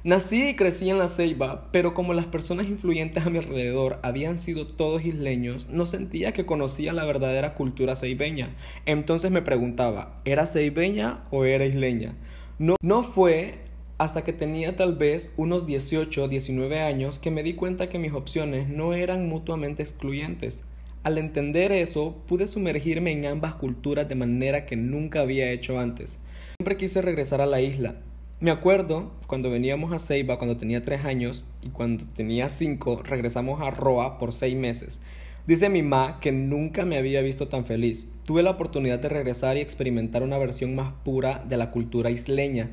Nací 0.03 0.49
y 0.49 0.55
crecí 0.57 0.89
en 0.89 0.97
la 0.97 1.07
Ceiba, 1.07 1.69
pero 1.71 1.93
como 1.93 2.13
las 2.13 2.25
personas 2.25 2.67
influyentes 2.67 3.25
a 3.25 3.29
mi 3.29 3.37
alrededor 3.37 3.99
habían 4.03 4.37
sido 4.37 4.67
todos 4.67 5.05
isleños, 5.05 5.69
no 5.69 5.85
sentía 5.85 6.33
que 6.33 6.45
conocía 6.45 6.91
la 6.91 7.05
verdadera 7.05 7.53
cultura 7.53 7.95
ceibeña. 7.95 8.53
Entonces 8.85 9.31
me 9.31 9.41
preguntaba, 9.41 10.19
¿era 10.25 10.47
ceibeña 10.47 11.23
o 11.31 11.45
era 11.45 11.63
isleña? 11.63 12.15
No, 12.59 12.75
no 12.83 13.03
fue 13.03 13.59
hasta 13.97 14.25
que 14.25 14.33
tenía 14.33 14.75
tal 14.75 14.95
vez 14.97 15.33
unos 15.37 15.65
18 15.65 16.21
o 16.21 16.27
19 16.27 16.81
años 16.81 17.19
que 17.19 17.31
me 17.31 17.43
di 17.43 17.53
cuenta 17.53 17.87
que 17.87 17.97
mis 17.97 18.11
opciones 18.11 18.67
no 18.67 18.93
eran 18.93 19.29
mutuamente 19.29 19.83
excluyentes. 19.83 20.65
Al 21.03 21.17
entender 21.17 21.71
eso, 21.71 22.23
pude 22.27 22.47
sumergirme 22.47 23.11
en 23.11 23.25
ambas 23.25 23.55
culturas 23.55 24.07
de 24.07 24.15
manera 24.15 24.65
que 24.65 24.75
nunca 24.75 25.21
había 25.21 25.51
hecho 25.51 25.79
antes. 25.79 26.21
Siempre 26.59 26.77
quise 26.77 27.01
regresar 27.01 27.41
a 27.41 27.45
la 27.45 27.61
isla, 27.61 27.95
me 28.41 28.49
acuerdo 28.49 29.11
cuando 29.27 29.51
veníamos 29.51 29.93
a 29.93 29.99
Ceiba 29.99 30.39
cuando 30.39 30.57
tenía 30.57 30.81
tres 30.81 31.05
años 31.05 31.45
y 31.61 31.69
cuando 31.69 32.05
tenía 32.15 32.49
cinco 32.49 33.03
regresamos 33.03 33.61
a 33.61 33.69
Roa 33.69 34.17
por 34.17 34.33
seis 34.33 34.57
meses. 34.57 34.99
Dice 35.45 35.69
mi 35.69 35.83
ma 35.83 36.19
que 36.19 36.31
nunca 36.31 36.83
me 36.83 36.97
había 36.97 37.21
visto 37.21 37.49
tan 37.49 37.65
feliz. 37.65 38.11
Tuve 38.25 38.41
la 38.41 38.49
oportunidad 38.49 38.97
de 38.97 39.09
regresar 39.09 39.57
y 39.57 39.59
experimentar 39.59 40.23
una 40.23 40.39
versión 40.39 40.73
más 40.73 40.91
pura 41.05 41.45
de 41.47 41.55
la 41.55 41.69
cultura 41.69 42.09
isleña 42.09 42.71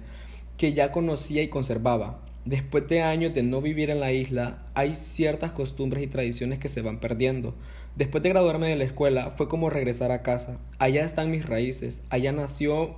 que 0.56 0.73
ya 0.73 0.90
conocía 0.90 1.42
y 1.42 1.49
conservaba. 1.49 2.23
Después 2.47 2.88
de 2.88 3.02
años 3.02 3.35
de 3.35 3.42
no 3.42 3.61
vivir 3.61 3.90
en 3.90 4.00
la 4.00 4.11
isla, 4.11 4.62
hay 4.73 4.97
ciertas 4.97 5.52
costumbres 5.52 6.02
y 6.02 6.06
tradiciones 6.06 6.58
que 6.58 6.70
se 6.70 6.80
van 6.80 6.99
perdiendo. 6.99 7.54
Después 7.99 8.23
de 8.23 8.28
graduarme 8.28 8.69
de 8.69 8.76
la 8.76 8.85
escuela, 8.85 9.33
fue 9.33 9.49
como 9.49 9.71
regresar 9.71 10.12
a 10.12 10.23
casa. 10.23 10.61
Allá 10.78 11.05
están 11.05 11.33
mis 11.33 11.45
raíces. 11.45 12.07
Allá 12.11 12.31
nació 12.31 12.95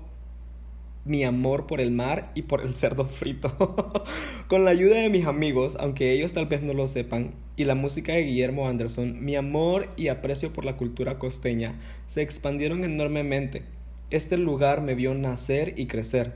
mi 1.06 1.24
amor 1.24 1.66
por 1.66 1.80
el 1.80 1.90
mar 1.90 2.30
y 2.34 2.42
por 2.42 2.60
el 2.60 2.74
cerdo 2.74 3.06
frito. 3.06 4.04
Con 4.46 4.66
la 4.66 4.72
ayuda 4.72 4.96
de 4.96 5.08
mis 5.08 5.24
amigos, 5.24 5.78
aunque 5.80 6.12
ellos 6.12 6.34
tal 6.34 6.44
vez 6.44 6.62
no 6.62 6.74
lo 6.74 6.86
sepan, 6.86 7.32
y 7.56 7.64
la 7.64 7.74
música 7.74 8.12
de 8.12 8.24
Guillermo 8.24 8.68
Anderson, 8.68 9.24
mi 9.24 9.36
amor 9.36 9.88
y 9.96 10.08
aprecio 10.08 10.52
por 10.52 10.66
la 10.66 10.76
cultura 10.76 11.18
costeña 11.18 11.80
se 12.04 12.20
expandieron 12.20 12.84
enormemente. 12.84 13.62
Este 14.10 14.36
lugar 14.36 14.82
me 14.82 14.94
vio 14.94 15.14
nacer 15.14 15.72
y 15.78 15.86
crecer. 15.86 16.34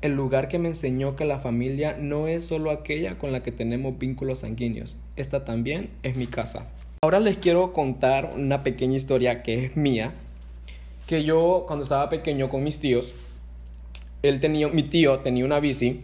El 0.00 0.14
lugar 0.14 0.48
que 0.48 0.58
me 0.58 0.68
enseñó 0.68 1.14
que 1.14 1.26
la 1.26 1.40
familia 1.40 1.98
no 2.00 2.26
es 2.26 2.46
solo 2.46 2.70
aquella 2.70 3.18
con 3.18 3.32
la 3.32 3.42
que 3.42 3.52
tenemos 3.52 3.98
vínculos 3.98 4.38
sanguíneos. 4.38 4.96
Esta 5.16 5.44
también 5.44 5.90
es 6.02 6.16
mi 6.16 6.26
casa. 6.26 6.70
Ahora 7.00 7.20
les 7.20 7.38
quiero 7.38 7.72
contar 7.72 8.32
una 8.36 8.64
pequeña 8.64 8.96
historia 8.96 9.44
que 9.44 9.64
es 9.64 9.76
mía, 9.76 10.14
que 11.06 11.22
yo 11.22 11.64
cuando 11.68 11.84
estaba 11.84 12.10
pequeño 12.10 12.48
con 12.48 12.64
mis 12.64 12.80
tíos, 12.80 13.12
él 14.22 14.40
tenía, 14.40 14.66
mi 14.66 14.82
tío 14.82 15.20
tenía 15.20 15.44
una 15.44 15.60
bici. 15.60 16.00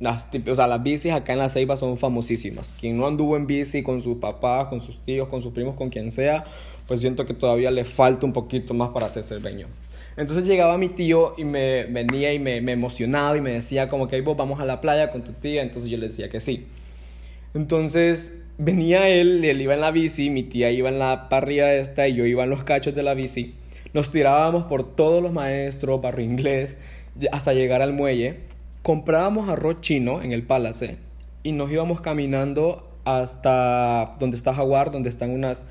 Las, 0.00 0.28
o 0.48 0.54
sea, 0.54 0.66
las 0.66 0.82
bicis 0.82 1.12
acá 1.12 1.34
en 1.34 1.40
la 1.40 1.50
Ceiba 1.50 1.76
son 1.76 1.98
famosísimas. 1.98 2.74
Quien 2.80 2.96
no 2.96 3.06
anduvo 3.06 3.36
en 3.36 3.46
bici 3.46 3.82
con 3.82 4.00
sus 4.00 4.16
papás, 4.16 4.68
con 4.68 4.80
sus 4.80 4.98
tíos, 5.04 5.28
con 5.28 5.42
sus 5.42 5.52
primos, 5.52 5.74
con 5.74 5.90
quien 5.90 6.10
sea, 6.10 6.44
pues 6.86 7.00
siento 7.00 7.26
que 7.26 7.34
todavía 7.34 7.70
le 7.70 7.84
falta 7.84 8.24
un 8.24 8.32
poquito 8.32 8.72
más 8.72 8.88
para 8.88 9.10
ser 9.10 9.24
cerveño. 9.24 9.66
Entonces 10.16 10.48
llegaba 10.48 10.78
mi 10.78 10.88
tío 10.88 11.34
y 11.36 11.44
me 11.44 11.84
venía 11.84 12.32
y 12.32 12.38
me, 12.38 12.56
emocionaba 12.72 13.36
y 13.36 13.42
me 13.42 13.52
decía 13.52 13.90
como 13.90 14.08
que 14.08 14.18
vos 14.22 14.36
vamos 14.36 14.60
a 14.60 14.64
la 14.64 14.80
playa 14.80 15.10
con 15.10 15.24
tu 15.24 15.32
tía. 15.32 15.60
Entonces 15.60 15.90
yo 15.90 15.98
le 15.98 16.08
decía 16.08 16.30
que 16.30 16.40
sí. 16.40 16.66
Entonces 17.54 18.44
venía 18.58 19.08
él, 19.08 19.44
él 19.44 19.60
iba 19.60 19.74
en 19.74 19.80
la 19.80 19.90
bici, 19.90 20.30
mi 20.30 20.42
tía 20.42 20.70
iba 20.70 20.88
en 20.88 20.98
la 20.98 21.28
parrilla 21.28 21.74
esta 21.74 22.08
y 22.08 22.14
yo 22.14 22.26
iba 22.26 22.44
en 22.44 22.50
los 22.50 22.64
cachos 22.64 22.94
de 22.94 23.02
la 23.02 23.14
bici. 23.14 23.54
Nos 23.94 24.10
tirábamos 24.10 24.64
por 24.64 24.94
todos 24.94 25.22
los 25.22 25.32
maestros, 25.32 26.02
barrio 26.02 26.24
inglés 26.24 26.78
hasta 27.32 27.52
llegar 27.52 27.82
al 27.82 27.92
muelle, 27.92 28.36
comprábamos 28.82 29.48
arroz 29.48 29.80
chino 29.80 30.22
en 30.22 30.32
el 30.32 30.42
Palace 30.42 30.96
y 31.42 31.52
nos 31.52 31.70
íbamos 31.72 32.00
caminando 32.00 32.88
hasta 33.04 34.16
donde 34.20 34.36
está 34.36 34.54
Jaguar, 34.54 34.90
donde 34.90 35.08
están 35.08 35.30
unas 35.30 35.64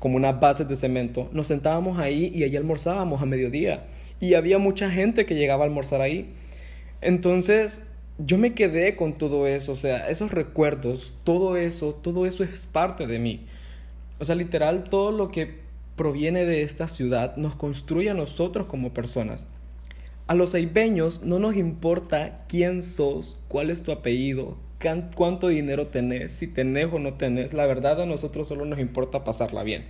como 0.00 0.16
unas 0.16 0.40
bases 0.40 0.66
de 0.66 0.76
cemento. 0.76 1.28
Nos 1.32 1.46
sentábamos 1.46 1.98
ahí 1.98 2.32
y 2.34 2.42
ahí 2.42 2.56
almorzábamos 2.56 3.22
a 3.22 3.26
mediodía. 3.26 3.84
Y 4.18 4.34
había 4.34 4.58
mucha 4.58 4.90
gente 4.90 5.26
que 5.26 5.34
llegaba 5.34 5.64
a 5.64 5.66
almorzar 5.66 6.00
ahí. 6.00 6.32
Entonces, 7.02 7.89
yo 8.24 8.38
me 8.38 8.54
quedé 8.54 8.96
con 8.96 9.14
todo 9.14 9.46
eso, 9.46 9.72
o 9.72 9.76
sea, 9.76 10.08
esos 10.08 10.30
recuerdos, 10.30 11.12
todo 11.24 11.56
eso, 11.56 11.94
todo 11.94 12.26
eso 12.26 12.44
es 12.44 12.66
parte 12.66 13.06
de 13.06 13.18
mí. 13.18 13.46
O 14.18 14.24
sea, 14.24 14.34
literal, 14.34 14.84
todo 14.84 15.12
lo 15.12 15.30
que 15.30 15.60
proviene 15.96 16.44
de 16.44 16.62
esta 16.62 16.88
ciudad 16.88 17.36
nos 17.36 17.54
construye 17.56 18.10
a 18.10 18.14
nosotros 18.14 18.66
como 18.66 18.92
personas. 18.92 19.48
A 20.26 20.34
los 20.34 20.54
aibeños 20.54 21.22
no 21.22 21.38
nos 21.38 21.56
importa 21.56 22.44
quién 22.48 22.82
sos, 22.82 23.42
cuál 23.48 23.70
es 23.70 23.82
tu 23.82 23.92
apellido, 23.92 24.56
cuánto 25.14 25.48
dinero 25.48 25.88
tenés, 25.88 26.32
si 26.32 26.46
tenés 26.46 26.92
o 26.92 26.98
no 26.98 27.14
tenés. 27.14 27.52
La 27.52 27.66
verdad 27.66 28.00
a 28.00 28.06
nosotros 28.06 28.48
solo 28.48 28.64
nos 28.64 28.78
importa 28.78 29.24
pasarla 29.24 29.62
bien. 29.62 29.86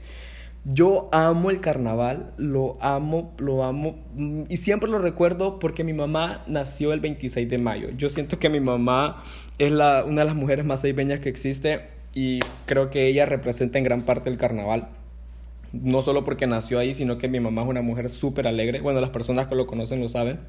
Yo 0.65 1.09
amo 1.13 1.51
el 1.51 1.61
carnaval, 1.61 2.33
lo 2.37 2.77
amo, 2.81 3.35
lo 3.39 3.65
amo 3.65 3.99
mm, 4.15 4.43
y 4.49 4.59
siempre 4.59 4.91
lo 4.91 4.99
recuerdo 4.99 5.59
porque 5.59 5.85
mi 5.85 5.95
mamá 5.95 6.45
nació 6.47 6.93
el 6.93 7.01
26 7.01 7.49
de 7.49 7.59
mayo. 7.59 7.89
Yo 7.97 8.11
siento 8.11 8.39
que 8.39 8.51
mi 8.51 8.61
mamá 8.61 9.23
es 9.59 9.73
la, 9.73 10.05
una 10.05 10.21
de 10.23 10.27
las 10.27 10.37
mujeres 10.37 10.65
más 10.67 10.85
aibeñas 10.85 11.21
que 11.21 11.31
existe 11.31 11.89
y 12.15 12.41
creo 12.67 12.91
que 12.91 13.09
ella 13.09 13.25
representa 13.25 13.79
en 13.79 13.85
gran 13.85 14.03
parte 14.03 14.29
el 14.29 14.37
carnaval 14.37 14.89
no 15.73 16.03
solo 16.03 16.25
porque 16.25 16.47
nació 16.47 16.79
ahí, 16.79 16.95
sino 16.95 17.19
que 17.19 17.29
mi 17.29 17.41
mamá 17.41 17.63
es 17.63 17.69
una 17.69 17.83
mujer 17.83 18.11
súper 18.11 18.47
alegre. 18.47 18.81
Bueno, 18.81 19.01
las 19.01 19.11
personas 19.11 19.47
que 19.47 19.55
lo 19.55 19.67
conocen 19.67 20.01
lo 20.01 20.09
saben. 20.09 20.41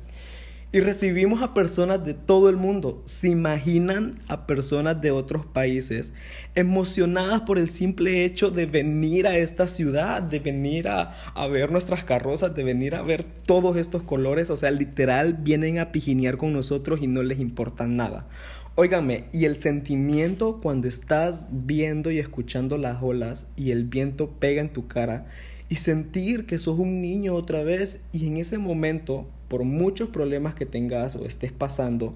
Y 0.74 0.80
recibimos 0.80 1.42
a 1.42 1.54
personas 1.54 2.06
de 2.06 2.14
todo 2.14 2.50
el 2.50 2.56
mundo. 2.56 3.02
¿Se 3.04 3.28
imaginan 3.28 4.20
a 4.30 4.48
personas 4.48 5.02
de 5.02 5.12
otros 5.12 5.46
países 5.46 6.14
emocionadas 6.56 7.42
por 7.42 7.58
el 7.58 7.70
simple 7.70 8.24
hecho 8.24 8.52
de 8.52 8.68
venir 8.68 9.28
a 9.28 9.38
esta 9.38 9.68
ciudad, 9.68 10.22
de 10.22 10.40
venir 10.40 10.88
a, 10.88 11.14
a 11.34 11.48
ver 11.48 11.74
nuestras 11.74 12.06
carrozas, 12.06 12.56
de 12.56 12.64
venir 12.64 12.96
a 12.96 13.02
ver 13.02 13.26
todos 13.26 13.76
estos 13.76 14.04
colores? 14.04 14.50
O 14.50 14.56
sea, 14.56 14.72
literal 14.72 15.34
vienen 15.34 15.78
a 15.78 15.92
pijinear 15.92 16.38
con 16.38 16.54
nosotros 16.54 17.02
y 17.02 17.08
no 17.08 17.22
les 17.22 17.42
importa 17.42 17.86
nada. 17.86 18.30
Óigame, 18.76 19.26
y 19.34 19.44
el 19.44 19.58
sentimiento 19.58 20.62
cuando 20.64 20.88
estás 20.88 21.44
viendo 21.52 22.12
y 22.12 22.20
escuchando 22.20 22.78
las 22.78 23.04
olas 23.04 23.46
y 23.58 23.72
el 23.72 23.84
viento 23.84 24.30
pega 24.40 24.62
en 24.62 24.72
tu 24.72 24.88
cara 24.88 25.28
y 25.68 25.76
sentir 25.76 26.46
que 26.46 26.58
sos 26.58 26.80
un 26.80 27.02
niño 27.02 27.36
otra 27.36 27.64
vez 27.64 28.06
y 28.14 28.28
en 28.28 28.38
ese 28.38 28.58
momento, 28.58 29.28
por 29.52 29.66
muchos 29.66 30.08
problemas 30.08 30.56
que 30.56 30.66
tengas 30.66 31.18
o 31.18 31.26
estés 31.26 31.52
pasando, 31.52 32.14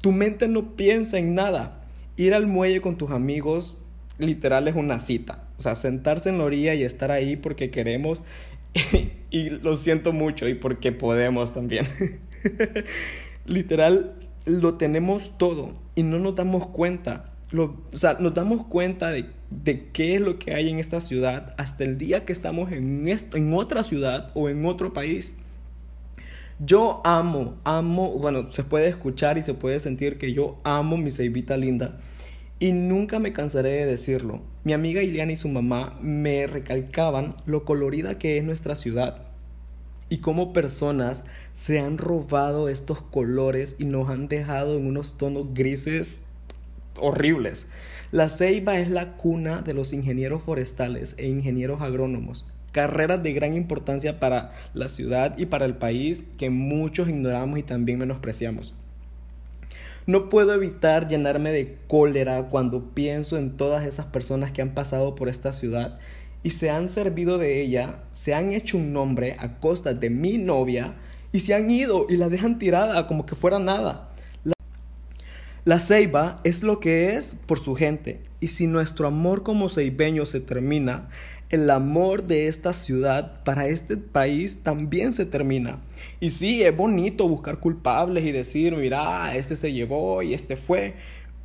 tu 0.00 0.10
mente 0.10 0.48
no 0.48 0.74
piensa 0.74 1.18
en 1.18 1.34
nada. 1.34 1.84
Ir 2.16 2.32
al 2.32 2.46
muelle 2.46 2.80
con 2.80 2.96
tus 2.96 3.10
amigos 3.10 3.76
literal 4.16 4.68
es 4.68 4.74
una 4.74 4.98
cita. 4.98 5.44
O 5.58 5.60
sea, 5.60 5.74
sentarse 5.74 6.30
en 6.30 6.38
la 6.38 6.44
orilla 6.44 6.74
y 6.74 6.84
estar 6.84 7.10
ahí 7.10 7.36
porque 7.36 7.70
queremos 7.70 8.22
y 9.30 9.50
lo 9.50 9.76
siento 9.76 10.14
mucho 10.14 10.48
y 10.48 10.54
porque 10.54 10.90
podemos 10.90 11.52
también. 11.52 11.84
literal 13.44 14.14
lo 14.46 14.76
tenemos 14.76 15.36
todo 15.36 15.74
y 15.94 16.04
no 16.04 16.18
nos 16.18 16.36
damos 16.36 16.68
cuenta. 16.68 17.34
Lo, 17.50 17.76
o 17.92 17.96
sea, 17.98 18.14
nos 18.14 18.32
damos 18.32 18.64
cuenta 18.64 19.10
de, 19.10 19.26
de, 19.50 19.88
qué 19.92 20.14
es 20.14 20.22
lo 20.22 20.38
que 20.38 20.54
hay 20.54 20.70
en 20.70 20.78
esta 20.78 21.02
ciudad 21.02 21.54
hasta 21.58 21.84
el 21.84 21.98
día 21.98 22.24
que 22.24 22.32
estamos 22.32 22.72
en, 22.72 23.06
en 23.06 23.52
otra 23.52 23.84
ciudad 23.84 24.30
o 24.32 24.48
en 24.48 24.64
otro 24.64 24.94
país. 24.94 25.36
Yo 26.60 27.00
amo, 27.04 27.54
amo, 27.62 28.10
bueno, 28.18 28.52
se 28.52 28.64
puede 28.64 28.88
escuchar 28.88 29.38
y 29.38 29.42
se 29.42 29.54
puede 29.54 29.78
sentir 29.78 30.18
que 30.18 30.32
yo 30.32 30.56
amo 30.64 30.96
mi 30.96 31.12
ceibita 31.12 31.56
linda 31.56 32.00
y 32.58 32.72
nunca 32.72 33.20
me 33.20 33.32
cansaré 33.32 33.70
de 33.70 33.86
decirlo. 33.86 34.40
Mi 34.64 34.72
amiga 34.72 35.00
Iliana 35.00 35.30
y 35.30 35.36
su 35.36 35.48
mamá 35.48 35.96
me 36.02 36.48
recalcaban 36.48 37.36
lo 37.46 37.64
colorida 37.64 38.18
que 38.18 38.38
es 38.38 38.44
nuestra 38.44 38.74
ciudad 38.74 39.22
y 40.08 40.18
cómo 40.18 40.52
personas 40.52 41.22
se 41.54 41.78
han 41.78 41.96
robado 41.96 42.68
estos 42.68 43.00
colores 43.02 43.76
y 43.78 43.84
nos 43.84 44.08
han 44.08 44.26
dejado 44.26 44.76
en 44.76 44.86
unos 44.88 45.16
tonos 45.16 45.54
grises 45.54 46.22
horribles. 46.96 47.68
La 48.10 48.28
Ceiba 48.28 48.80
es 48.80 48.90
la 48.90 49.16
cuna 49.16 49.62
de 49.62 49.74
los 49.74 49.92
ingenieros 49.92 50.42
forestales 50.42 51.14
e 51.18 51.28
ingenieros 51.28 51.82
agrónomos, 51.82 52.44
carreras 52.78 53.20
de 53.24 53.32
gran 53.32 53.54
importancia 53.54 54.20
para 54.20 54.52
la 54.72 54.86
ciudad 54.86 55.36
y 55.36 55.46
para 55.46 55.64
el 55.64 55.74
país 55.74 56.24
que 56.38 56.48
muchos 56.48 57.08
ignoramos 57.08 57.58
y 57.58 57.64
también 57.64 57.98
menospreciamos. 57.98 58.72
No 60.06 60.28
puedo 60.28 60.54
evitar 60.54 61.08
llenarme 61.08 61.50
de 61.50 61.76
cólera 61.88 62.44
cuando 62.44 62.94
pienso 62.94 63.36
en 63.36 63.56
todas 63.56 63.84
esas 63.84 64.06
personas 64.06 64.52
que 64.52 64.62
han 64.62 64.74
pasado 64.74 65.16
por 65.16 65.28
esta 65.28 65.52
ciudad 65.52 65.98
y 66.44 66.50
se 66.50 66.70
han 66.70 66.88
servido 66.88 67.36
de 67.36 67.60
ella, 67.60 67.96
se 68.12 68.32
han 68.32 68.52
hecho 68.52 68.76
un 68.76 68.92
nombre 68.92 69.34
a 69.40 69.58
costa 69.58 69.92
de 69.92 70.08
mi 70.08 70.38
novia 70.38 70.94
y 71.32 71.40
se 71.40 71.54
han 71.54 71.72
ido 71.72 72.06
y 72.08 72.16
la 72.16 72.28
dejan 72.28 72.60
tirada 72.60 73.08
como 73.08 73.26
que 73.26 73.34
fuera 73.34 73.58
nada. 73.58 74.10
La, 75.64 75.80
ceiba 75.80 76.40
es 76.44 76.62
lo 76.62 76.78
que 76.78 77.16
es 77.16 77.34
por 77.44 77.58
su 77.58 77.74
gente 77.74 78.20
y 78.38 78.48
si 78.48 78.68
nuestro 78.68 79.08
amor 79.08 79.42
como 79.42 79.68
ceibeño 79.68 80.26
se 80.26 80.38
termina, 80.38 81.08
el 81.50 81.70
amor 81.70 82.24
de 82.24 82.48
esta 82.48 82.72
ciudad 82.72 83.42
para 83.44 83.68
este 83.68 83.96
país 83.96 84.62
también 84.62 85.12
se 85.12 85.24
termina. 85.24 85.80
Y 86.20 86.30
sí, 86.30 86.62
es 86.62 86.76
bonito 86.76 87.28
buscar 87.28 87.58
culpables 87.58 88.24
y 88.24 88.32
decir, 88.32 88.76
mira, 88.76 89.34
este 89.34 89.56
se 89.56 89.72
llevó 89.72 90.22
y 90.22 90.34
este 90.34 90.56
fue. 90.56 90.94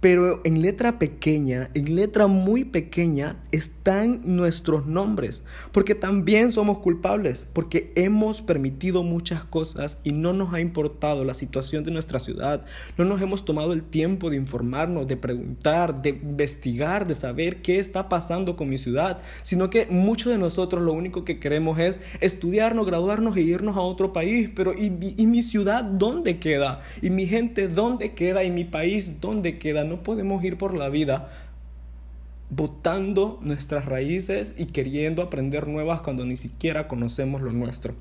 Pero 0.02 0.42
en 0.44 0.62
letra 0.62 1.00
pequeña, 1.00 1.70
en 1.74 1.96
letra 1.96 2.28
muy 2.28 2.66
pequeña, 2.66 3.38
están 3.84 4.22
nuestros 4.24 4.86
nombres, 4.86 5.44
porque 5.74 5.94
también 5.94 6.54
somos 6.54 6.78
culpables, 6.78 7.46
porque 7.52 7.92
hemos 7.96 8.42
permitido 8.42 9.04
muchas 9.04 9.44
cosas 9.44 10.00
y 10.06 10.14
no 10.14 10.32
nos 10.32 10.54
ha 10.54 10.62
importado 10.62 11.26
la 11.26 11.34
situación 11.34 11.84
de 11.84 11.92
nuestra 11.92 12.22
ciudad, 12.22 12.64
no 12.98 13.04
nos 13.04 13.22
hemos 13.22 13.44
tomado 13.44 13.74
el 13.74 13.84
tiempo 13.84 14.30
de 14.30 14.38
informarnos, 14.38 15.06
de 15.06 15.18
preguntar, 15.18 16.02
de 16.02 16.12
investigar, 16.12 17.06
de 17.08 17.14
saber 17.14 17.62
qué 17.62 17.80
está 17.80 18.08
pasando 18.08 18.56
con 18.56 18.70
mi 18.70 18.78
ciudad, 18.78 19.20
sino 19.42 19.70
que 19.70 19.86
muchos 19.88 20.32
de 20.32 20.38
nosotros 20.38 20.82
lo 20.82 20.94
único 20.94 21.26
que 21.26 21.42
queremos 21.42 21.78
es 21.78 22.00
estudiarnos, 22.22 22.86
graduarnos 22.86 23.36
e 23.36 23.42
irnos 23.42 23.76
a 23.76 23.82
otro 23.82 24.14
país, 24.14 24.50
pero 24.56 24.74
¿y, 24.74 24.94
y 25.18 25.28
mi 25.28 25.44
ciudad 25.44 25.84
dónde 25.84 26.40
queda? 26.40 26.80
¿Y 27.02 27.10
mi 27.10 27.28
gente 27.28 27.68
dónde 27.68 28.14
queda? 28.14 28.46
¿Y 28.46 28.50
mi 28.50 28.64
país 28.64 29.20
dónde 29.20 29.60
queda? 29.60 29.84
no 29.84 30.04
podemos 30.04 30.42
ir 30.44 30.58
por 30.58 30.74
la 30.74 30.88
vida 30.88 31.30
botando 32.56 33.40
nuestras 33.42 33.86
raíces 33.86 34.56
y 34.58 34.68
queriendo 34.68 35.22
aprender 35.22 35.68
nuevas 35.68 36.02
cuando 36.02 36.26
ni 36.26 36.36
siquiera 36.36 36.88
conocemos 36.88 37.42
lo 37.42 37.52
nuestro. 37.52 37.96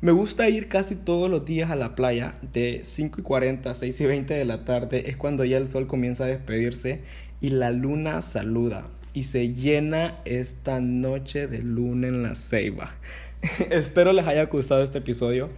Me 0.00 0.12
gusta 0.12 0.48
ir 0.48 0.68
casi 0.68 0.96
todos 0.96 1.30
los 1.30 1.44
días 1.44 1.70
a 1.70 1.76
la 1.76 1.94
playa 1.94 2.38
de 2.52 2.80
5 2.84 3.20
y 3.20 3.22
40, 3.22 3.74
6 3.74 4.00
y 4.00 4.06
20 4.06 4.34
de 4.34 4.44
la 4.44 4.64
tarde. 4.64 5.08
Es 5.08 5.16
cuando 5.16 5.44
ya 5.44 5.56
el 5.56 5.68
sol 5.68 5.86
comienza 5.86 6.24
a 6.24 6.28
despedirse 6.28 7.00
y 7.40 7.50
la 7.50 7.70
luna 7.70 8.20
saluda. 8.22 8.86
Y 9.12 9.24
se 9.24 9.52
llena 9.54 10.20
esta 10.24 10.80
noche 10.80 11.46
de 11.46 11.58
luna 11.58 12.08
en 12.08 12.22
la 12.22 12.34
ceiba. 12.36 12.94
Espero 13.70 14.12
les 14.12 14.26
haya 14.26 14.44
gustado 14.46 14.82
este 14.82 14.98
episodio. 14.98 15.50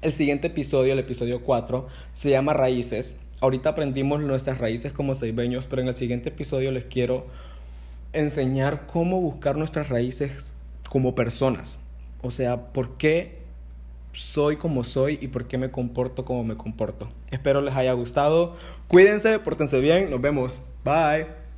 El 0.00 0.12
siguiente 0.12 0.46
episodio, 0.46 0.94
el 0.94 0.98
episodio 0.98 1.42
4, 1.42 1.86
se 2.14 2.30
llama 2.30 2.54
Raíces 2.54 3.29
ahorita 3.40 3.70
aprendimos 3.70 4.20
nuestras 4.20 4.58
raíces 4.58 4.92
como 4.92 5.14
seibeños, 5.14 5.66
pero 5.66 5.82
en 5.82 5.88
el 5.88 5.96
siguiente 5.96 6.28
episodio 6.28 6.70
les 6.70 6.84
quiero 6.84 7.26
enseñar 8.12 8.86
cómo 8.86 9.20
buscar 9.20 9.56
nuestras 9.56 9.88
raíces 9.88 10.52
como 10.88 11.14
personas. 11.14 11.80
O 12.22 12.30
sea, 12.30 12.72
por 12.72 12.96
qué 12.96 13.38
soy 14.12 14.56
como 14.56 14.84
soy 14.84 15.18
y 15.20 15.28
por 15.28 15.46
qué 15.46 15.56
me 15.58 15.70
comporto 15.70 16.24
como 16.24 16.44
me 16.44 16.56
comporto. 16.56 17.08
Espero 17.30 17.60
les 17.60 17.74
haya 17.74 17.92
gustado. 17.92 18.56
Cuídense, 18.88 19.38
pórtense 19.38 19.80
bien. 19.80 20.10
Nos 20.10 20.20
vemos. 20.20 20.62
Bye. 20.84 21.49